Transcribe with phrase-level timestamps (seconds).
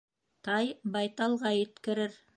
[0.47, 2.21] Тай байталға еткерер